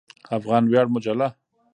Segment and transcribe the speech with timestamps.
[0.37, 1.27] افغان ویاړ مجله